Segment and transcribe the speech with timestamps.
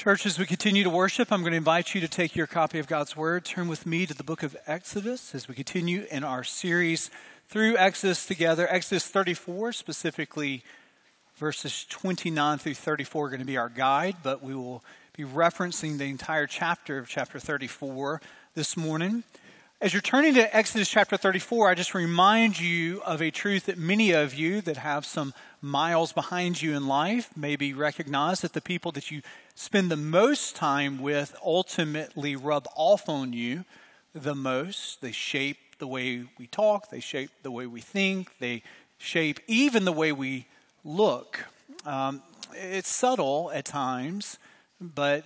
[0.00, 2.78] Church, as we continue to worship, I'm going to invite you to take your copy
[2.78, 6.24] of God's Word, turn with me to the book of Exodus as we continue in
[6.24, 7.10] our series
[7.48, 8.66] through Exodus together.
[8.70, 10.64] Exodus 34, specifically
[11.36, 14.82] verses 29 through 34, are going to be our guide, but we will
[15.14, 18.22] be referencing the entire chapter of chapter 34
[18.54, 19.22] this morning.
[19.82, 23.78] As you're turning to Exodus chapter 34, I just remind you of a truth that
[23.78, 25.32] many of you that have some
[25.62, 29.22] miles behind you in life maybe recognize that the people that you
[29.60, 33.62] spend the most time with ultimately rub off on you
[34.14, 35.02] the most.
[35.02, 38.62] They shape the way we talk, they shape the way we think, they
[38.96, 40.46] shape even the way we
[40.82, 41.44] look.
[41.84, 42.22] Um,
[42.54, 44.38] it's subtle at times,
[44.80, 45.24] but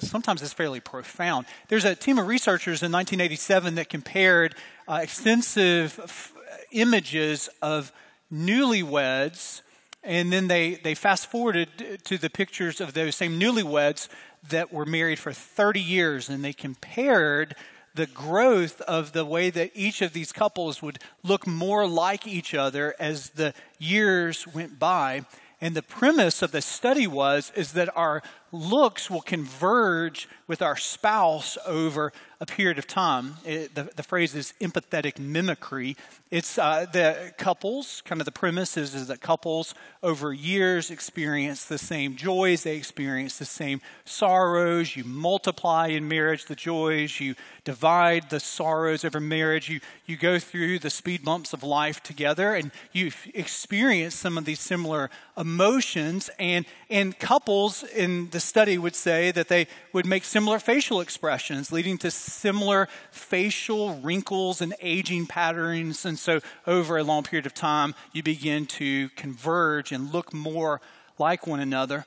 [0.00, 1.46] sometimes it's fairly profound.
[1.68, 4.54] There's a team of researchers in 1987 that compared
[4.86, 6.34] uh, extensive f-
[6.70, 7.92] images of
[8.30, 9.62] newlyweds,
[10.02, 14.08] and then they, they fast forwarded to the pictures of those same newlyweds
[14.48, 17.54] that were married for 30 years, and they compared
[17.94, 22.54] the growth of the way that each of these couples would look more like each
[22.54, 25.24] other as the years went by.
[25.60, 28.22] And the premise of the study was is that our
[28.52, 33.36] looks will converge with our spouse over a period of time.
[33.46, 35.96] It, the, the, phrase is empathetic mimicry.
[36.28, 41.64] It's uh, the couples, kind of the premise is, is that couples over years experience
[41.64, 44.96] the same joys, they experience the same sorrows.
[44.96, 50.40] You multiply in marriage the joys, you divide the sorrows over marriage, you, you go
[50.40, 56.28] through the speed bumps of life together, and you experience some of these similar emotions.
[56.40, 61.72] And, and couples in the study would say that they would make similar facial expressions,
[61.72, 66.04] leading to similar facial wrinkles and aging patterns.
[66.04, 70.80] And so, over a long period of time, you begin to converge and look more
[71.18, 72.04] like one another.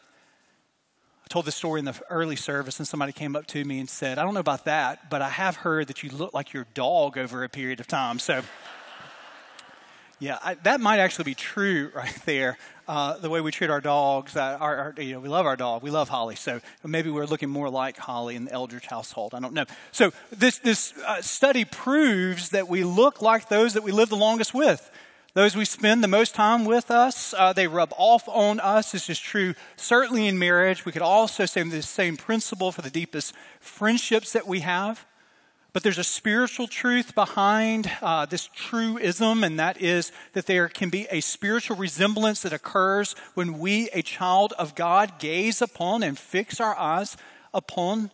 [1.26, 3.90] I told this story in the early service, and somebody came up to me and
[3.90, 6.68] said, I don't know about that, but I have heard that you look like your
[6.76, 8.20] dog over a period of time.
[8.20, 8.44] So,
[10.20, 12.60] yeah, I, that might actually be true right there.
[12.88, 15.56] Uh, the way we treat our dogs, uh, our, our, you know, we love our
[15.56, 15.82] dog.
[15.82, 16.36] We love Holly.
[16.36, 19.34] So maybe we're looking more like Holly in the Eldridge household.
[19.34, 19.66] I don't know.
[19.92, 24.16] So this, this uh, study proves that we look like those that we live the
[24.16, 24.92] longest with.
[25.34, 28.94] Those we spend the most time with us, uh, they rub off on us.
[28.94, 30.86] This is true certainly in marriage.
[30.86, 35.06] We could also say the same principle for the deepest friendships that we have.
[35.76, 40.90] But there's a spiritual truth behind uh, this truism, and that is that there can
[40.90, 46.18] be a spiritual resemblance that occurs when we, a child of God, gaze upon and
[46.18, 47.18] fix our eyes
[47.54, 48.10] upon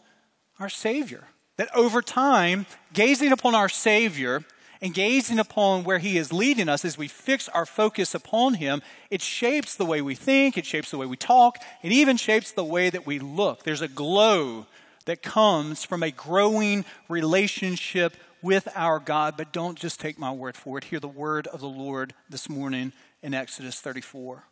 [0.59, 1.25] our Savior.
[1.57, 4.43] That over time, gazing upon our Savior
[4.81, 8.81] and gazing upon where He is leading us as we fix our focus upon Him,
[9.11, 12.51] it shapes the way we think, it shapes the way we talk, it even shapes
[12.51, 13.61] the way that we look.
[13.61, 14.65] There's a glow
[15.05, 19.35] that comes from a growing relationship with our God.
[19.37, 20.85] But don't just take my word for it.
[20.85, 24.43] Hear the word of the Lord this morning in Exodus 34.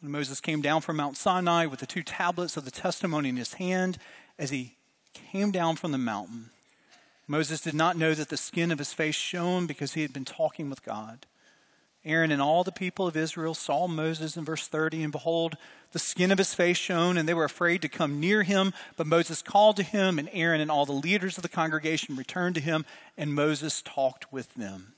[0.00, 3.36] When Moses came down from Mount Sinai with the two tablets of the testimony in
[3.36, 3.98] his hand,
[4.38, 4.76] as he
[5.12, 6.50] came down from the mountain,
[7.26, 10.24] Moses did not know that the skin of his face shone because he had been
[10.24, 11.26] talking with God.
[12.04, 15.56] Aaron and all the people of Israel saw Moses in verse 30, and behold,
[15.92, 18.72] the skin of his face shone, and they were afraid to come near him.
[18.96, 22.54] But Moses called to him, and Aaron and all the leaders of the congregation returned
[22.54, 22.86] to him,
[23.18, 24.94] and Moses talked with them.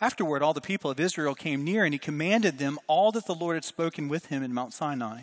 [0.00, 3.36] Afterward, all the people of Israel came near, and he commanded them all that the
[3.36, 5.22] Lord had spoken with him in Mount Sinai.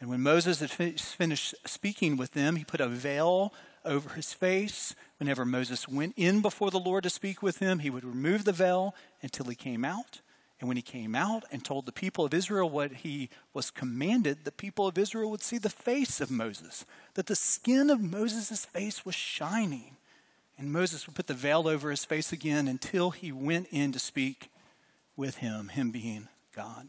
[0.00, 3.54] And when Moses had finished speaking with them, he put a veil
[3.86, 4.94] over his face.
[5.18, 8.52] Whenever Moses went in before the Lord to speak with him, he would remove the
[8.52, 10.20] veil until he came out.
[10.62, 14.44] And when he came out and told the people of Israel what he was commanded,
[14.44, 18.64] the people of Israel would see the face of Moses, that the skin of Moses'
[18.64, 19.96] face was shining.
[20.56, 23.98] And Moses would put the veil over his face again until he went in to
[23.98, 24.50] speak
[25.16, 26.86] with him, him being God.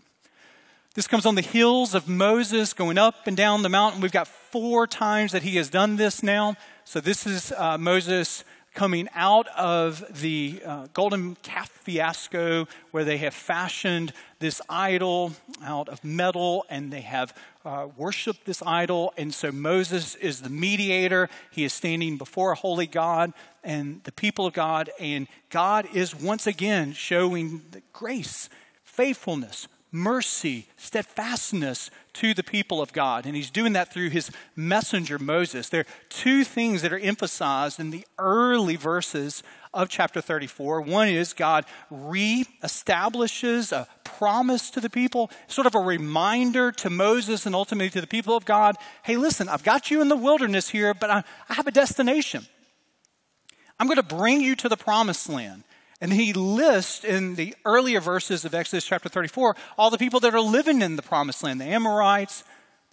[0.93, 4.01] This comes on the heels of Moses going up and down the mountain.
[4.01, 6.57] We've got four times that he has done this now.
[6.85, 8.43] So this is uh, Moses
[8.73, 15.33] coming out of the uh, golden calf fiasco where they have fashioned this idol
[15.63, 17.35] out of metal and they have
[17.65, 19.13] uh, worshiped this idol.
[19.17, 21.29] And so Moses is the mediator.
[21.51, 23.33] He is standing before a holy God
[23.63, 24.89] and the people of God.
[24.99, 27.61] And God is once again showing
[27.93, 28.49] grace,
[28.83, 33.25] faithfulness, mercy, steadfastness to the people of God.
[33.25, 35.69] And he's doing that through his messenger, Moses.
[35.69, 40.81] There are two things that are emphasized in the early verses of chapter 34.
[40.81, 47.45] One is God re-establishes a promise to the people, sort of a reminder to Moses
[47.45, 48.75] and ultimately to the people of God.
[49.03, 52.47] Hey, listen, I've got you in the wilderness here, but I, I have a destination.
[53.79, 55.63] I'm going to bring you to the promised land.
[56.01, 60.33] And he lists in the earlier verses of Exodus chapter 34 all the people that
[60.33, 62.43] are living in the promised land the Amorites,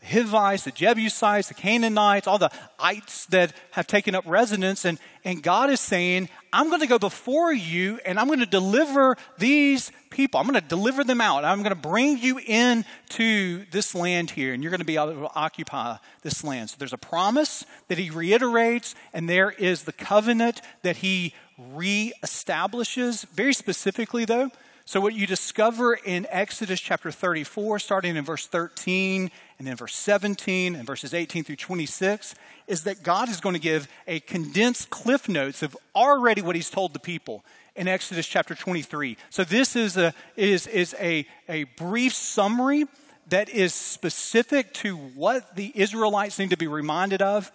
[0.01, 4.85] the Hivites, the Jebusites, the Canaanites, all the ites that have taken up residence.
[4.85, 8.47] And, and God is saying, I'm going to go before you and I'm going to
[8.47, 10.41] deliver these people.
[10.41, 11.45] I'm going to deliver them out.
[11.45, 15.13] I'm going to bring you into this land here and you're going to be able
[15.13, 16.71] to occupy this land.
[16.71, 21.35] So there's a promise that he reiterates and there is the covenant that he
[21.75, 23.27] reestablishes.
[23.29, 24.51] Very specifically, though,
[24.91, 29.95] so what you discover in Exodus chapter 34, starting in verse 13 and then verse
[29.95, 32.35] 17 and verses 18 through 26,
[32.67, 36.71] is that God is going to give a condensed cliff notes of already what he's
[36.71, 37.45] told the people
[37.77, 39.17] in Exodus chapter 23.
[39.31, 42.87] So this is a, is, is a, a brief summary
[43.29, 47.53] that is specific to what the Israelites need to be reminded of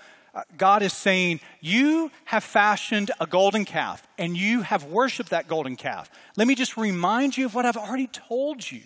[0.57, 5.75] God is saying, You have fashioned a golden calf and you have worshiped that golden
[5.75, 6.09] calf.
[6.35, 8.81] Let me just remind you of what I've already told you.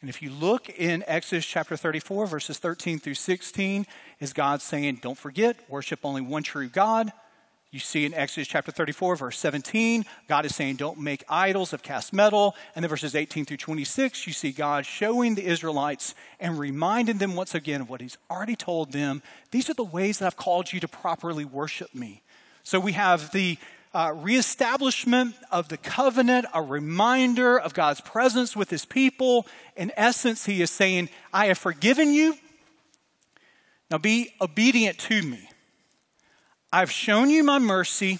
[0.00, 3.86] And if you look in Exodus chapter 34, verses 13 through 16,
[4.20, 7.12] is God saying, Don't forget, worship only one true God.
[7.76, 11.82] You see in Exodus chapter 34, verse 17, God is saying, Don't make idols of
[11.82, 12.56] cast metal.
[12.74, 17.36] And then verses 18 through 26, you see God showing the Israelites and reminding them
[17.36, 19.20] once again of what He's already told them.
[19.50, 22.22] These are the ways that I've called you to properly worship me.
[22.62, 23.58] So we have the
[23.92, 29.46] uh, reestablishment of the covenant, a reminder of God's presence with His people.
[29.76, 32.38] In essence, He is saying, I have forgiven you.
[33.90, 35.50] Now be obedient to me.
[36.76, 38.18] I've shown you my mercy.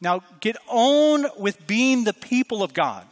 [0.00, 3.06] Now get on with being the people of God.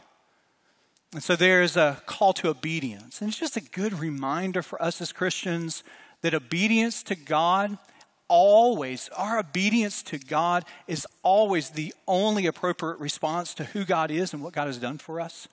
[1.13, 3.21] And so there's a call to obedience.
[3.21, 5.85] And it's just a good reminder for us as Christians
[6.23, 7.77] that obedience to God
[8.29, 14.33] always, our obedience to God is always the only appropriate response to who God is
[14.33, 15.49] and what God has done for us.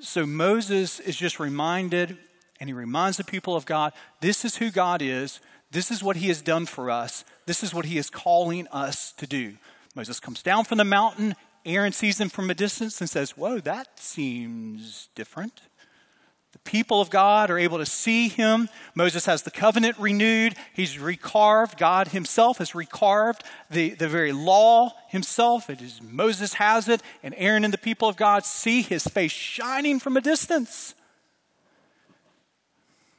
[0.00, 2.18] So Moses is just reminded,
[2.58, 5.38] and he reminds the people of God this is who God is.
[5.70, 7.24] This is what he has done for us.
[7.46, 9.54] This is what he is calling us to do.
[9.94, 11.34] Moses comes down from the mountain.
[11.64, 15.62] Aaron sees him from a distance and says, Whoa, that seems different.
[16.52, 18.70] The people of God are able to see him.
[18.94, 20.54] Moses has the covenant renewed.
[20.72, 21.76] He's recarved.
[21.76, 25.68] God himself has recarved the, the very law himself.
[25.68, 29.30] It is Moses has it, and Aaron and the people of God see his face
[29.30, 30.94] shining from a distance.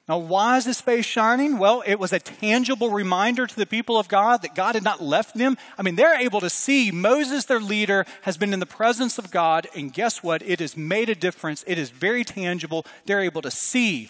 [0.09, 1.59] Now, why is this face shining?
[1.59, 5.03] Well, it was a tangible reminder to the people of God that God had not
[5.03, 5.55] left them.
[5.77, 9.29] I mean, they're able to see Moses, their leader, has been in the presence of
[9.29, 10.41] God, and guess what?
[10.41, 11.63] It has made a difference.
[11.67, 12.87] It is very tangible.
[13.05, 14.09] They're able to see.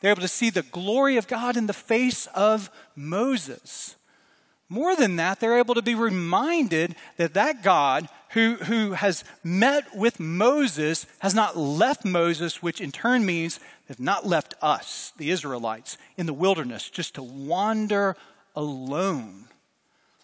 [0.00, 3.94] They're able to see the glory of God in the face of Moses.
[4.68, 9.96] More than that, they're able to be reminded that that God who, who has met
[9.96, 15.30] with Moses has not left Moses, which in turn means they've not left us, the
[15.30, 18.16] Israelites, in the wilderness just to wander
[18.54, 19.44] alone.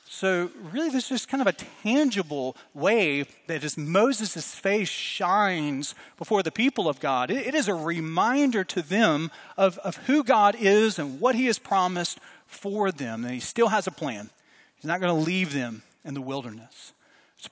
[0.06, 6.45] So, really, this is kind of a tangible way that as Moses' face shines before
[6.45, 10.55] the people of God, it, it is a reminder to them of, of who God
[10.56, 13.25] is and what he has promised for them.
[13.25, 14.31] And he still has a plan.
[14.77, 16.93] He's not going to leave them in the wilderness.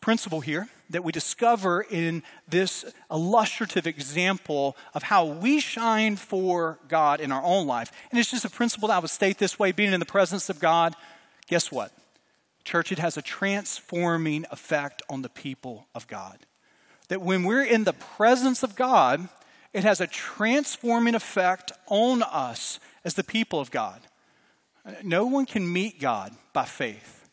[0.00, 7.20] Principle here that we discover in this illustrative example of how we shine for God
[7.20, 7.90] in our own life.
[8.10, 10.48] And it's just a principle that I would state this way being in the presence
[10.48, 10.94] of God,
[11.46, 11.92] guess what?
[12.64, 16.38] Church, it has a transforming effect on the people of God.
[17.08, 19.28] That when we're in the presence of God,
[19.72, 24.00] it has a transforming effect on us as the people of God.
[25.02, 27.30] No one can meet God by faith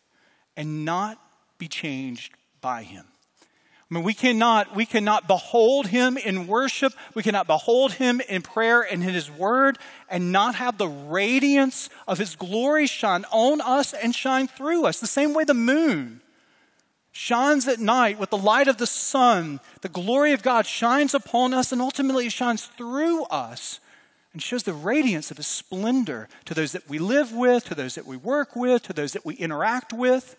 [0.56, 1.20] and not
[1.58, 3.06] be changed by him.
[3.90, 6.94] I mean, we cannot, we cannot behold him in worship.
[7.16, 11.90] We cannot behold him in prayer and in his word and not have the radiance
[12.08, 15.00] of his glory shine on us and shine through us.
[15.00, 16.22] The same way the moon
[17.12, 21.54] shines at night with the light of the sun, the glory of God shines upon
[21.54, 23.80] us and ultimately shines through us
[24.34, 27.96] and shows the radiance of his splendor to those that we live with, to those
[27.96, 30.36] that we work with, to those that we interact with.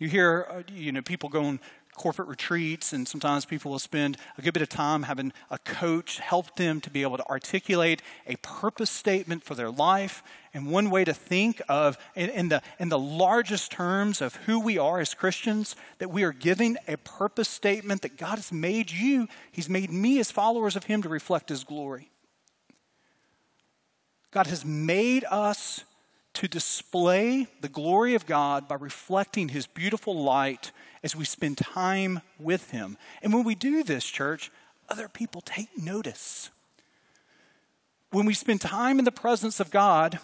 [0.00, 1.60] You hear, uh, you know, people going
[1.94, 6.18] corporate retreats, and sometimes people will spend a good bit of time having a coach
[6.20, 10.22] help them to be able to articulate a purpose statement for their life.
[10.54, 14.58] And one way to think of, in, in, the, in the largest terms of who
[14.58, 18.90] we are as Christians, that we are giving a purpose statement that God has made
[18.90, 22.08] you, He's made me as followers of Him to reflect His glory.
[24.30, 25.84] God has made us
[26.40, 32.22] to display the glory of God by reflecting His beautiful light as we spend time
[32.38, 32.96] with Him.
[33.22, 34.50] And when we do this, church,
[34.88, 36.48] other people take notice.
[38.10, 40.18] When we spend time in the presence of God,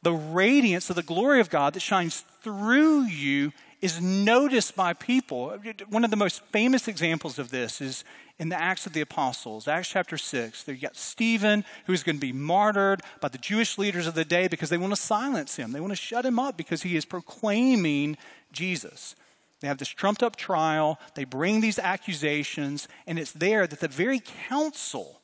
[0.00, 3.52] the radiance of the glory of God that shines through you
[3.84, 5.58] is noticed by people.
[5.90, 8.02] One of the most famous examples of this is
[8.38, 10.62] in the Acts of the Apostles, Acts chapter 6.
[10.62, 14.24] There you got Stephen, who's going to be martyred by the Jewish leaders of the
[14.24, 15.72] day because they want to silence him.
[15.72, 18.16] They want to shut him up because he is proclaiming
[18.52, 19.16] Jesus.
[19.60, 23.88] They have this trumped up trial, they bring these accusations, and it's there that the
[23.88, 25.20] very council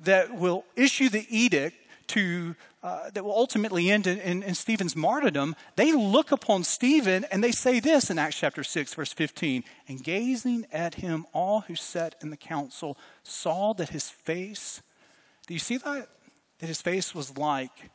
[0.00, 1.76] that will issue the edict
[2.10, 7.24] to uh, that will ultimately end in, in, in, Stephen's martyrdom, they look upon Stephen
[7.30, 9.64] and they say this in Acts chapter 6, verse 15.
[9.86, 14.82] And gazing at him, all who sat in the council saw that his face,
[15.46, 16.08] do you see that?
[16.58, 17.90] That his face was like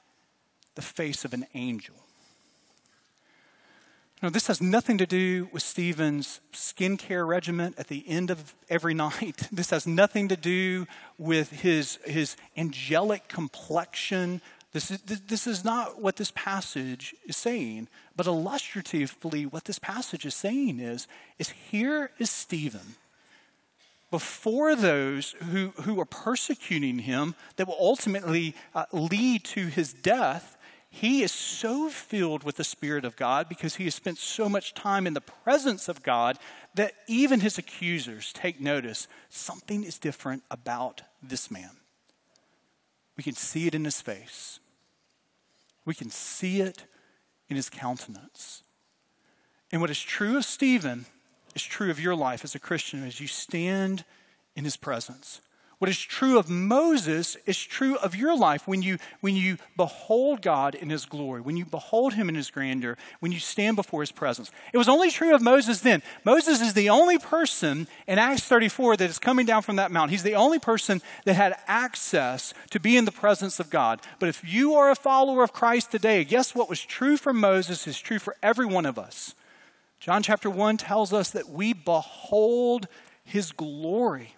[0.75, 1.95] the face of an angel.
[4.25, 8.94] Now, this has nothing to do with Stephen's skincare regimen at the end of every
[9.05, 9.48] night.
[9.51, 10.88] This has nothing to do
[11.20, 14.41] with his, his angelic complexion
[14.74, 20.25] this is, this is not what this passage is saying, but illustratively, what this passage
[20.25, 21.08] is saying is,
[21.39, 22.96] is here is Stephen
[24.12, 30.55] before those who, who are persecuting him that will ultimately uh, lead to his death.
[30.98, 34.74] He is so filled with the Spirit of God because he has spent so much
[34.74, 36.40] time in the presence of God
[36.75, 41.72] that even his accusers take notice something is different about this man.
[43.18, 44.62] We can see it in his face.
[45.84, 46.86] We can see it
[47.50, 48.64] in his countenance.
[49.74, 51.08] And what is true of Stephen
[51.56, 54.06] is true of your life as a Christian as you stand
[54.56, 55.42] in his presence.
[55.79, 60.41] What is true of Moses is true of your life when you, when you behold
[60.41, 64.01] God in his glory, when you behold him in his grandeur, when you stand before
[64.01, 64.51] his presence.
[64.72, 66.01] It was only true of Moses then.
[66.24, 70.12] Moses is the only person in Acts 34 that is coming down from that mountain.
[70.12, 74.01] He's the only person that had access to be in the presence of God.
[74.20, 77.86] But if you are a follower of Christ today, guess what was true for Moses
[77.86, 79.36] is true for every one of us.
[80.00, 82.88] John chapter 1 tells us that we behold
[83.24, 84.36] his glory.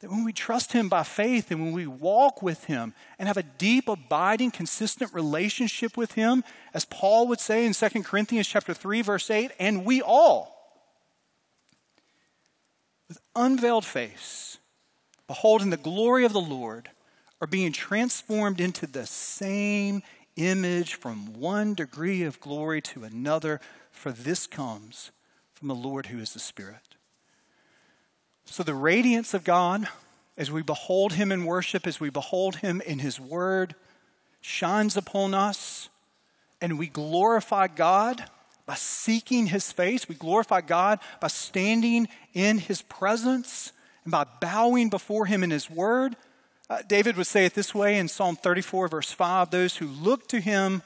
[0.00, 3.36] That when we trust Him by faith and when we walk with Him and have
[3.36, 8.74] a deep, abiding, consistent relationship with Him, as Paul would say in 2 Corinthians chapter
[8.74, 10.54] 3, verse 8, and we all,
[13.08, 14.58] with unveiled face,
[15.26, 16.90] beholding the glory of the Lord,
[17.40, 20.02] are being transformed into the same
[20.36, 25.10] image from one degree of glory to another, for this comes
[25.54, 26.87] from the Lord who is the Spirit.
[28.50, 29.86] So, the radiance of God,
[30.38, 33.74] as we behold Him in worship, as we behold Him in His Word,
[34.40, 35.90] shines upon us,
[36.60, 38.24] and we glorify God
[38.64, 40.08] by seeking His face.
[40.08, 43.72] We glorify God by standing in His presence
[44.04, 46.16] and by bowing before Him in His Word.
[46.70, 50.26] Uh, David would say it this way in Psalm 34, verse 5 those who look
[50.28, 50.82] to Him,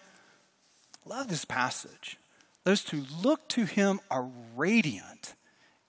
[1.06, 2.18] love this passage.
[2.64, 5.36] Those who look to Him are radiant,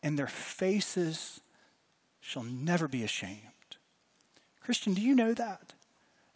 [0.03, 1.39] and their faces
[2.24, 3.38] shall never be ashamed.
[4.62, 5.74] Christian, do you know that?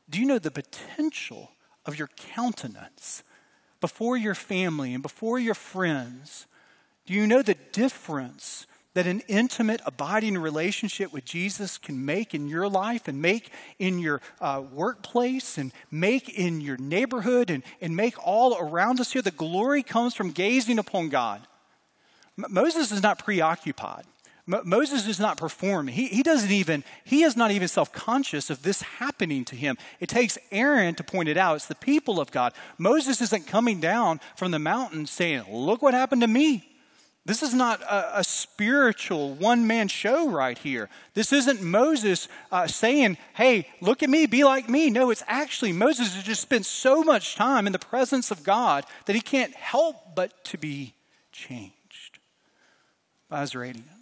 [0.10, 1.52] Do you know the potential
[1.86, 3.24] of your countenance
[3.80, 6.46] before your family and before your friends?
[7.06, 12.50] Do you know the difference that an intimate, abiding relationship with Jesus can make in
[12.50, 17.96] your life and make in your uh, workplace and make in your neighborhood and, and
[17.96, 19.22] make all around us here?
[19.22, 21.48] The glory comes from gazing upon God.
[22.38, 24.06] M- Moses is not preoccupied.
[24.48, 25.94] Moses is not performing.
[25.94, 29.78] He, he doesn't even, he is not even self conscious of this happening to him.
[30.00, 31.58] It takes Aaron to point it out.
[31.58, 32.54] It's the people of God.
[32.78, 36.64] Moses isn't coming down from the mountain saying, Look what happened to me.
[37.26, 40.88] This is not a, a spiritual one man show right here.
[41.14, 44.90] This isn't Moses uh, saying, Hey, look at me, be like me.
[44.90, 48.86] No, it's actually Moses has just spent so much time in the presence of God
[49.08, 50.94] that he can't help but to be
[51.34, 52.20] changed
[53.30, 53.97] by his radiance.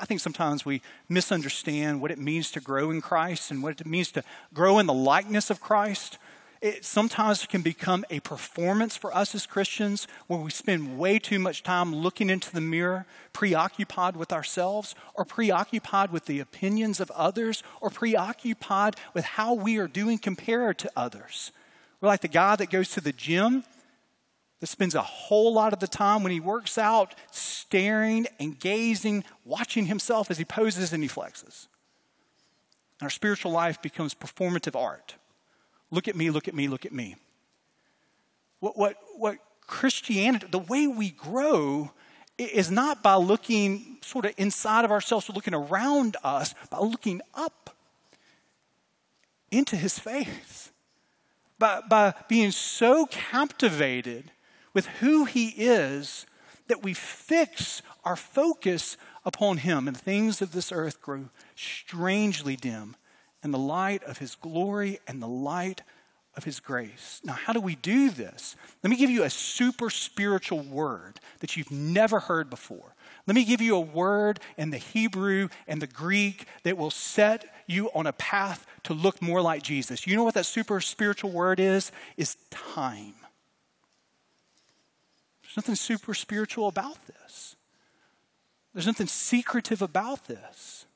[0.00, 3.86] I think sometimes we misunderstand what it means to grow in Christ and what it
[3.86, 6.18] means to grow in the likeness of Christ.
[6.62, 11.40] it sometimes can become a performance for us as Christians where we spend way too
[11.40, 17.10] much time looking into the mirror, preoccupied with ourselves, or preoccupied with the opinions of
[17.10, 21.50] others, or preoccupied with how we are doing compared to others.
[22.00, 23.64] We're like the guy that goes to the gym
[24.62, 29.24] that spends a whole lot of the time when he works out staring and gazing,
[29.44, 31.66] watching himself as he poses and he flexes.
[33.00, 35.16] And our spiritual life becomes performative art
[35.90, 37.16] Look at me, look at me, look at me.
[38.60, 41.90] What, what, what Christianity, the way we grow,
[42.38, 47.20] is not by looking sort of inside of ourselves or looking around us, by looking
[47.34, 47.76] up
[49.50, 50.70] into his face.
[51.58, 54.30] By, by being so captivated
[54.74, 56.26] with who he is
[56.68, 62.96] that we fix our focus upon him and things of this earth grow strangely dim
[63.42, 65.82] in the light of his glory and the light
[66.34, 67.20] of his grace.
[67.24, 68.56] Now, how do we do this?
[68.82, 72.94] Let me give you a super spiritual word that you've never heard before.
[73.26, 77.44] Let me give you a word in the Hebrew and the Greek that will set
[77.66, 80.06] you on a path to look more like Jesus.
[80.06, 81.92] You know what that super spiritual word is?
[82.16, 83.14] Is time.
[85.54, 87.56] There's nothing super spiritual about this.
[88.72, 90.86] There's nothing secretive about this.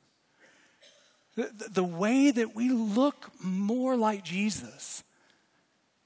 [1.35, 5.05] The, the way that we look more like Jesus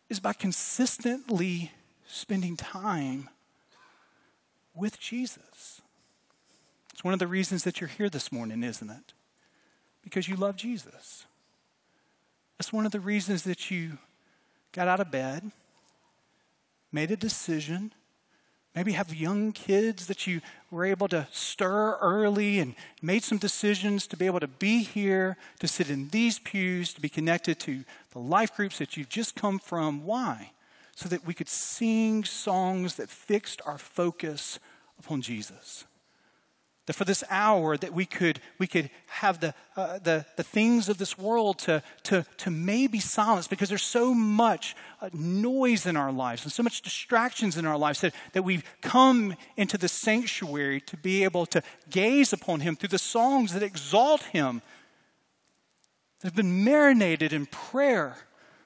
[0.09, 1.71] is by consistently
[2.09, 3.28] spending time
[4.75, 5.80] with Jesus.
[6.92, 9.12] It's one of the reasons that you're here this morning, isn't it?
[10.02, 11.25] Because you love Jesus.
[12.59, 13.99] That's one of the reasons that you
[14.73, 15.52] got out of bed,
[16.90, 17.92] made a decision,
[18.74, 24.06] Maybe have young kids that you were able to stir early and made some decisions
[24.06, 27.84] to be able to be here, to sit in these pews, to be connected to
[28.12, 30.04] the life groups that you've just come from.
[30.04, 30.52] Why?
[30.94, 34.60] So that we could sing songs that fixed our focus
[34.98, 35.84] upon Jesus
[36.90, 40.88] that for this hour that we could, we could have the, uh, the, the things
[40.88, 45.97] of this world to, to, to maybe silence because there's so much uh, noise in
[45.97, 49.87] our lives and so much distractions in our lives that, that we've come into the
[49.87, 54.61] sanctuary to be able to gaze upon him through the songs that exalt him
[56.18, 58.16] that have been marinated in prayer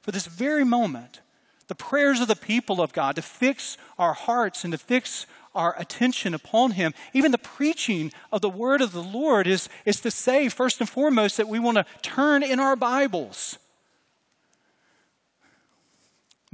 [0.00, 1.20] for this very moment.
[1.66, 5.78] The prayers of the people of God to fix our hearts and to fix our
[5.78, 6.94] attention upon Him.
[7.12, 10.88] Even the preaching of the word of the Lord is, is to say, first and
[10.88, 13.58] foremost, that we want to turn in our Bibles.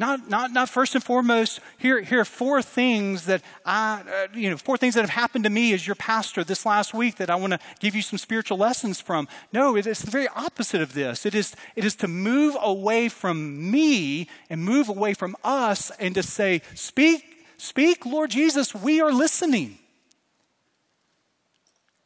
[0.01, 4.49] Not, not, not first and foremost, here, here are four things that I, uh, you
[4.49, 7.29] know, four things that have happened to me as your pastor this last week that
[7.29, 9.29] I want to give you some spiritual lessons from.
[9.53, 11.27] No, it is the very opposite of this.
[11.27, 16.15] It is, it is to move away from me and move away from us and
[16.15, 17.30] to say, speak
[17.61, 19.79] Speak, Lord Jesus, we are listening.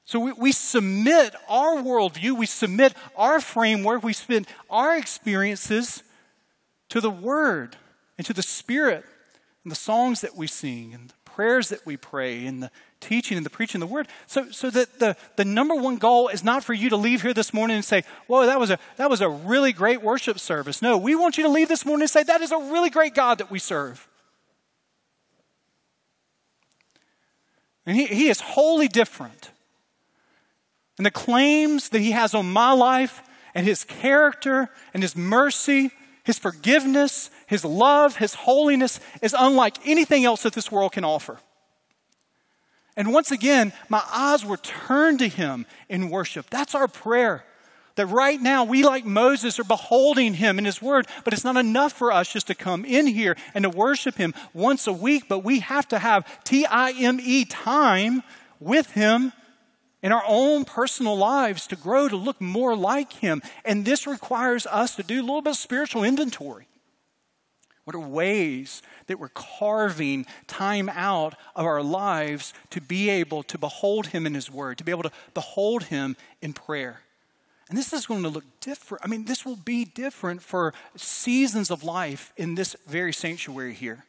[0.04, 6.02] So we, we, submit our worldview, we submit our framework, we submit our experiences
[6.88, 7.76] to the Word
[8.18, 9.04] and to the Spirit
[9.62, 13.36] and the songs that we sing and the prayers that we pray and the teaching
[13.36, 14.08] and the preaching of the Word.
[14.26, 17.32] So, so that the, the number one goal is not for you to leave here
[17.32, 20.82] this morning and say, Whoa, that was, a, that was a really great worship service.
[20.82, 23.14] No, we want you to leave this morning and say, That is a really great
[23.14, 24.08] God that we serve.
[27.86, 29.50] And he, he is wholly different.
[30.96, 33.22] And the claims that he has on my life
[33.54, 35.90] and his character and his mercy,
[36.24, 41.38] his forgiveness, his love, his holiness is unlike anything else that this world can offer.
[42.96, 46.48] And once again, my eyes were turned to him in worship.
[46.48, 47.44] That's our prayer.
[47.96, 51.56] That right now we, like Moses, are beholding him in his word, but it's not
[51.56, 55.28] enough for us just to come in here and to worship him once a week,
[55.28, 58.22] but we have to have T I M E time
[58.58, 59.32] with him
[60.02, 63.40] in our own personal lives to grow to look more like him.
[63.64, 66.66] And this requires us to do a little bit of spiritual inventory.
[67.84, 73.58] What are ways that we're carving time out of our lives to be able to
[73.58, 77.00] behold Him in His Word, to be able to behold Him in prayer?
[77.68, 79.04] And this is going to look different.
[79.04, 84.04] I mean, this will be different for seasons of life in this very sanctuary here.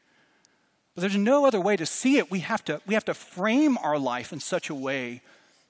[0.94, 2.30] But there's no other way to see it.
[2.30, 5.22] We have to, we have to frame our life in such a way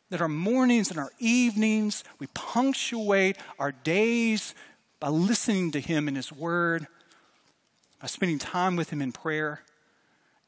[0.10, 4.54] that our mornings and our evenings, we punctuate our days
[5.00, 6.88] by listening to Him in His Word,
[8.00, 9.62] by spending time with Him in prayer.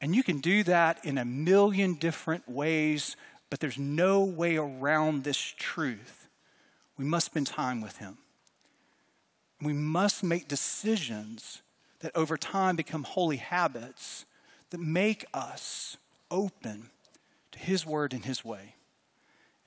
[0.00, 3.16] And you can do that in a million different ways,
[3.50, 6.17] but there's no way around this truth
[6.98, 8.18] we must spend time with Him.
[9.62, 11.62] We must make decisions
[12.00, 14.24] that over time become holy habits
[14.70, 15.96] that make us
[16.30, 16.90] open
[17.52, 18.74] to His Word and His way.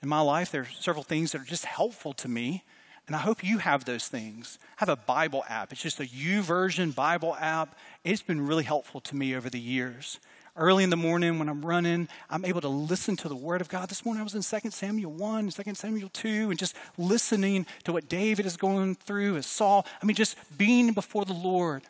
[0.02, 2.64] In my life, there are several things that are just helpful to me,
[3.06, 4.58] and I hope you have those things.
[4.62, 5.72] I have a Bible app.
[5.72, 7.76] It's just a YouVersion Bible app.
[8.04, 10.18] It's been really helpful to me over the years.
[10.54, 13.70] Early in the morning when I'm running, I'm able to listen to the Word of
[13.70, 13.88] God.
[13.88, 17.92] This morning I was in 2 Samuel 1, 2 Samuel 2, and just listening to
[17.92, 19.86] what David is going through, as Saul.
[20.02, 21.82] I mean, just being before the Lord.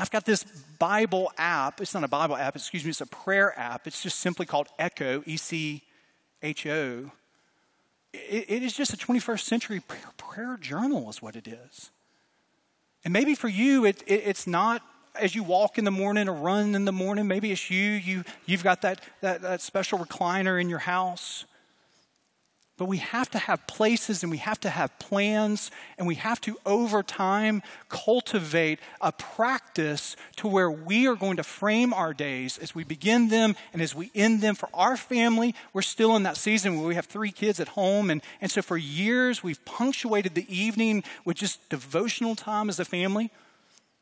[0.00, 0.44] I've got this
[0.78, 1.82] Bible app.
[1.82, 3.86] It's not a Bible app, excuse me, it's a prayer app.
[3.86, 5.82] It's just simply called Echo, E C
[6.42, 7.10] H O.
[8.14, 9.82] It is just a 21st century
[10.16, 11.90] prayer journal, is what it is.
[13.04, 14.80] And maybe for you, it, it, it's not
[15.20, 17.26] as you walk in the morning or run in the morning.
[17.26, 17.92] Maybe it's you.
[17.92, 21.44] you you've got that, that, that special recliner in your house.
[22.76, 26.40] But we have to have places and we have to have plans and we have
[26.40, 32.58] to, over time, cultivate a practice to where we are going to frame our days
[32.58, 34.56] as we begin them and as we end them.
[34.56, 38.10] For our family, we're still in that season where we have three kids at home.
[38.10, 42.84] And, and so for years, we've punctuated the evening with just devotional time as a
[42.84, 43.30] family.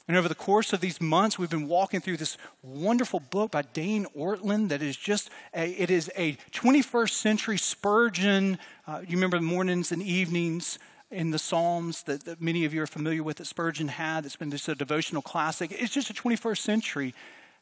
[0.08, 3.62] And over the course of these months, we've been walking through this wonderful book by
[3.62, 8.58] Dane Ortlund that is just a, it is a 21st century Spurgeon.
[8.86, 10.78] Uh, you remember the mornings and evenings
[11.10, 14.24] in the Psalms that, that, many of you are familiar with that Spurgeon had.
[14.24, 15.70] It's been just a devotional classic.
[15.70, 17.14] It's just a 21st century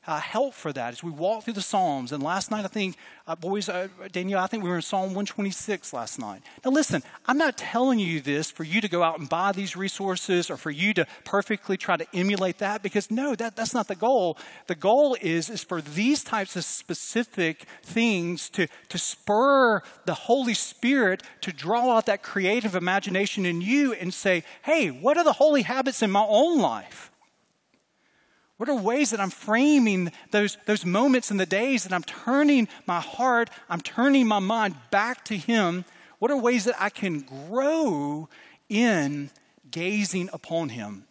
[0.06, 2.10] uh, help for that as we walk through the Psalms.
[2.10, 5.14] And last night, I think, uh, boys, uh, Danielle, I think we were in Psalm
[5.14, 6.42] 126 last night.
[6.64, 9.76] Now, listen, I'm not telling you this for you to go out and buy these
[9.76, 13.88] resources or for you to perfectly try to emulate that because no, that, that's not
[13.88, 14.38] the goal.
[14.68, 20.54] The goal is, is for these types of specific things to, to spur the Holy
[20.54, 25.34] Spirit to draw out that creative imagination in you and say, hey, what are the
[25.34, 27.09] holy habits in my own life?
[28.60, 32.68] What are ways that I'm framing those, those moments in the days that I'm turning
[32.84, 35.86] my heart, I'm turning my mind back to Him?
[36.18, 38.28] What are ways that I can grow
[38.68, 39.30] in
[39.70, 41.06] gazing upon Him?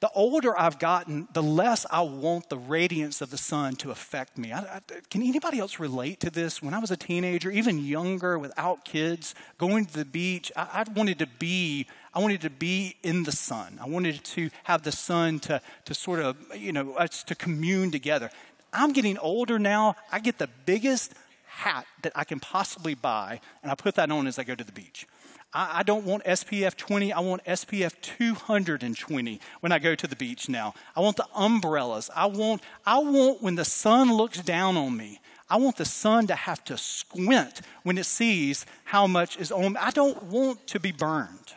[0.00, 4.36] The older I've gotten, the less I want the radiance of the sun to affect
[4.36, 4.52] me.
[4.52, 6.60] I, I, can anybody else relate to this?
[6.60, 10.92] When I was a teenager, even younger, without kids, going to the beach, I, I
[10.92, 13.78] wanted to be I wanted to be in the sun.
[13.78, 17.90] I wanted to have the sun to, to sort of, you know, us to commune
[17.90, 18.30] together.
[18.72, 19.96] I'm getting older now.
[20.10, 21.12] I get the biggest
[21.44, 24.64] hat that I can possibly buy, and I put that on as I go to
[24.64, 25.06] the beach.
[25.52, 30.16] I, I don't want SPF 20, I want SPF 220 when I go to the
[30.16, 30.72] beach now.
[30.96, 32.08] I want the umbrellas.
[32.16, 36.28] I want, I want when the sun looks down on me, I want the sun
[36.28, 39.78] to have to squint when it sees how much is on me.
[39.78, 41.52] I don't want to be burned.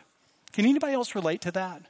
[0.52, 1.82] Can anybody else relate to that?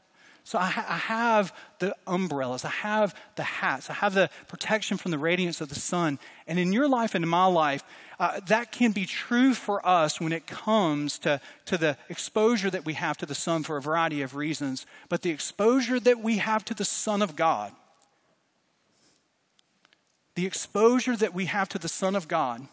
[0.44, 4.96] So I, ha- I, have the umbrellas, I have the hats, I have the protection
[4.96, 6.18] from the radiance of the sun.
[6.46, 7.84] And in your life and in my life,
[8.18, 12.84] uh, that can be true for us when it comes to, to the exposure that
[12.84, 14.86] we have to the sun for a variety of reasons.
[15.08, 17.72] But the exposure that we have to the Son of God,
[20.34, 22.66] the exposure that we have to the Son of God,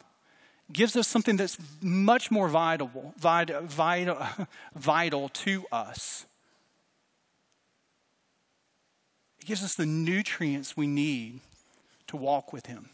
[0.71, 4.27] gives us something that's much more vital, vital, vital,
[4.75, 6.25] vital to us.
[9.39, 11.39] It gives us the nutrients we need
[12.08, 12.89] to walk with Him.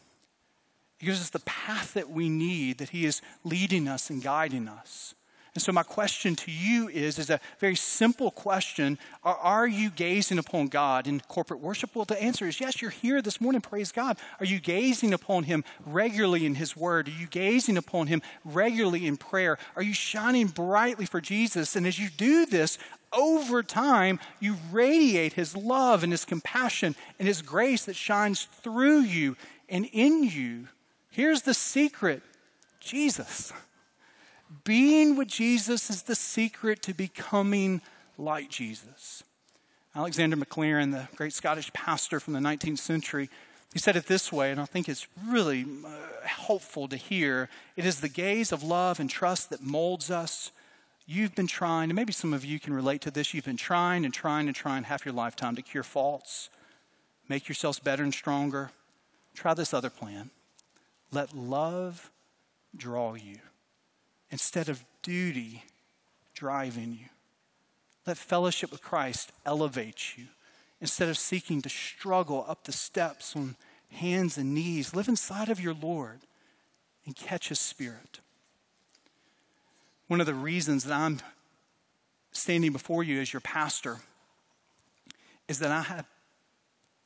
[1.00, 4.68] It gives us the path that we need, that He is leading us and guiding
[4.68, 5.16] us.
[5.56, 8.98] And so, my question to you is, is a very simple question.
[9.24, 11.96] Are, are, you gazing upon God in corporate worship?
[11.96, 14.18] Well, the answer is yes, you're here this morning, praise God.
[14.40, 17.08] Are you gazing upon Him regularly in His Word?
[17.08, 19.60] Are you gazing upon Him regularly in prayer?
[19.76, 21.76] Are you shining brightly for Jesus?
[21.76, 22.80] And as you do this,
[23.16, 29.02] over time, you radiate His love and His compassion and His grace that shines through
[29.02, 29.38] you
[29.70, 30.68] and in you.
[31.12, 32.24] Here's the secret
[32.80, 33.54] Jesus.
[34.64, 37.82] Being with Jesus is the secret to becoming
[38.18, 39.24] like Jesus.
[39.96, 43.30] Alexander Maclaren, the great Scottish pastor from the 19th century,
[43.74, 45.90] he said it this way, and I think it's really uh,
[46.26, 47.50] helpful to hear.
[47.76, 50.52] It is the gaze of love and trust that molds us.
[51.08, 53.34] You've been trying, and maybe some of you can relate to this.
[53.34, 56.50] You've been trying and trying and trying half your lifetime to cure faults,
[57.28, 58.72] make yourselves better and stronger.
[59.34, 60.30] Try this other plan.
[61.12, 62.12] Let love
[62.76, 63.40] draw you
[64.34, 65.64] instead of duty
[66.34, 67.06] driving you.
[68.08, 70.26] Let fellowship with Christ elevate you
[70.82, 73.56] instead of seeking to struggle up the steps on
[73.92, 74.96] hands and knees.
[74.96, 76.22] Live inside of your Lord
[77.06, 78.22] and catch His Spirit.
[80.08, 81.20] One of the reasons that I'm
[82.32, 83.98] standing before you as your pastor
[85.48, 86.08] is that I have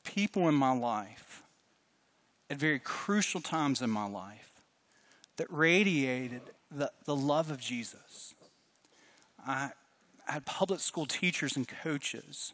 [0.02, 1.42] people in my life
[2.48, 4.50] at very crucial times in my life
[5.36, 8.34] that radiated the, the love of Jesus.
[9.46, 9.70] I,
[10.26, 12.52] had public school teachers and coaches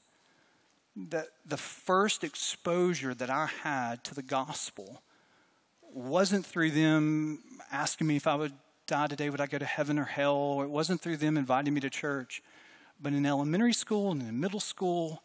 [0.96, 5.02] that the first exposure that I had to the gospel
[5.92, 7.40] wasn't through them
[7.72, 8.52] asking me if I would
[8.86, 10.60] die today, would I go to heaven or hell?
[10.62, 12.42] It wasn't through them inviting me to church.
[13.00, 15.22] But in elementary school and in middle school,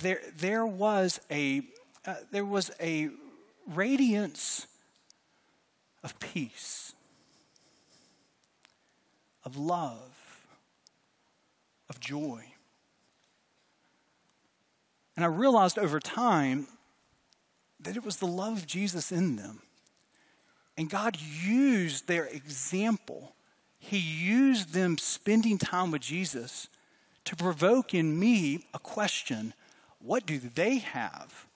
[0.00, 1.62] there, there, was a,
[2.06, 3.08] uh, there was a
[3.66, 4.66] radiance
[6.04, 6.92] of peace,
[9.44, 10.46] of love,
[11.88, 12.44] of joy.
[15.16, 16.66] And I realized over time
[17.80, 19.62] that it was the love of Jesus in them.
[20.76, 23.34] And God used their example,
[23.78, 26.68] He used them spending time with Jesus
[27.24, 29.52] to provoke in me a question
[30.02, 31.46] what do they have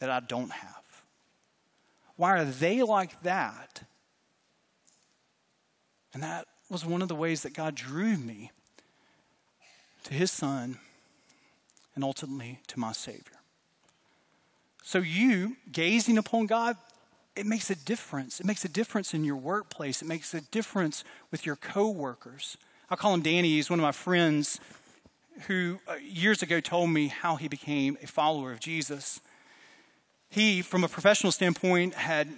[0.00, 1.02] that I don't have?
[2.16, 3.82] Why are they like that?
[6.12, 8.52] And that was one of the ways that God drew me
[10.04, 10.78] to His Son
[11.94, 13.40] and ultimately to my Savior.
[14.82, 16.76] So, you gazing upon God,
[17.36, 18.40] it makes a difference.
[18.40, 22.56] It makes a difference in your workplace, it makes a difference with your coworkers.
[22.88, 23.50] I call him Danny.
[23.50, 24.60] He's one of my friends
[25.46, 29.20] who uh, years ago told me how he became a follower of Jesus.
[30.28, 32.28] He, from a professional standpoint, had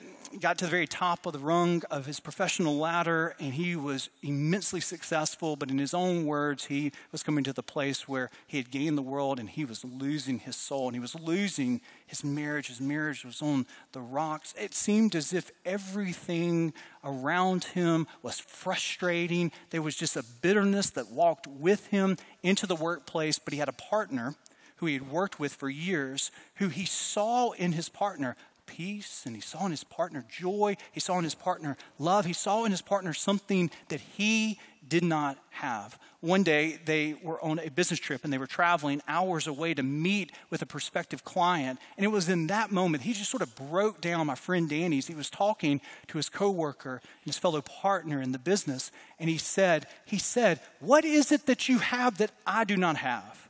[0.40, 4.11] got to the very top of the rung of his professional ladder and he was
[4.23, 5.57] immensely successful.
[5.57, 8.97] But in his own words, he was coming to the place where he had gained
[8.97, 12.68] the world and he was losing his soul and he was losing his marriage.
[12.68, 14.55] His marriage was on the rocks.
[14.59, 16.73] It seemed as if everything
[17.05, 19.53] around him was frustrating.
[19.71, 23.68] There was just a bitterness that walked with him into the workplace, but he had
[23.68, 24.35] a partner
[24.77, 28.35] who he had worked with for years, who he saw in his partner
[28.66, 30.77] peace and he saw in his partner joy.
[30.92, 32.25] He saw in his partner love.
[32.25, 35.98] He saw in his partner something that he did not have.
[36.20, 39.83] One day they were on a business trip and they were traveling hours away to
[39.83, 41.79] meet with a prospective client.
[41.96, 44.27] And it was in that moment he just sort of broke down.
[44.27, 48.38] My friend Danny's, he was talking to his coworker and his fellow partner in the
[48.38, 52.77] business, and he said, he said, What is it that you have that I do
[52.77, 53.48] not have?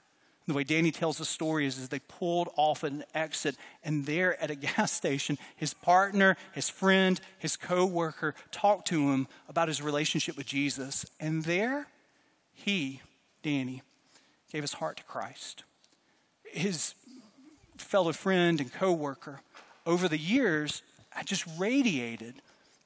[0.48, 4.04] The way Danny tells the story is, is they pulled off at an exit, and
[4.06, 9.68] there at a gas station, his partner, his friend, his co-worker talked to him about
[9.68, 11.06] his relationship with Jesus.
[11.20, 11.86] And there,
[12.52, 13.00] he,
[13.42, 13.82] Danny,
[14.50, 15.62] gave his heart to Christ.
[16.44, 16.94] His
[17.76, 19.40] fellow friend and co-worker,
[19.86, 22.34] over the years, had just radiated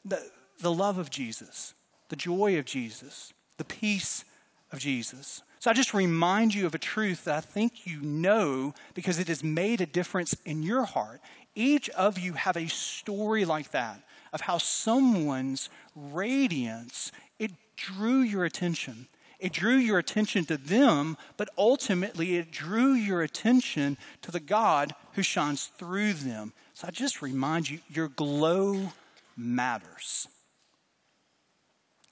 [0.04, 1.74] the, the love of Jesus,
[2.08, 4.24] the joy of Jesus, the peace
[4.72, 5.42] of Jesus.
[5.66, 9.26] So I just remind you of a truth that I think you know because it
[9.26, 11.20] has made a difference in your heart.
[11.56, 14.00] Each of you have a story like that
[14.32, 19.08] of how someone's radiance it drew your attention.
[19.40, 24.94] It drew your attention to them, but ultimately it drew your attention to the God
[25.14, 26.52] who shines through them.
[26.74, 28.92] So I just remind you your glow
[29.36, 30.28] matters.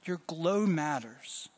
[0.06, 1.48] Your glow matters.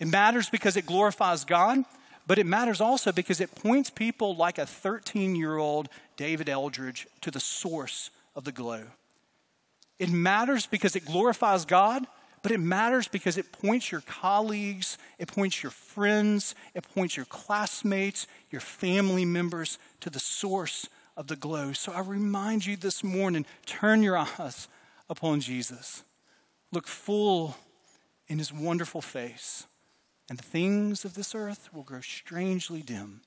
[0.00, 1.84] It matters because it glorifies God,
[2.26, 7.06] but it matters also because it points people like a 13 year old David Eldridge
[7.20, 8.84] to the source of the glow.
[9.98, 12.06] It matters because it glorifies God,
[12.42, 17.26] but it matters because it points your colleagues, it points your friends, it points your
[17.26, 21.74] classmates, your family members to the source of the glow.
[21.74, 24.68] So I remind you this morning turn your eyes
[25.10, 26.02] upon Jesus.
[26.72, 27.56] Look full
[28.28, 29.66] in his wonderful face
[30.30, 33.20] and the things of this earth will grow strangely dim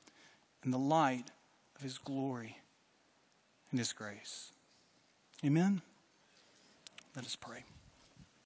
[0.64, 1.32] in the light
[1.76, 2.58] of his glory
[3.70, 4.54] and his grace.
[5.46, 5.82] Amen.
[7.14, 7.66] Let us pray.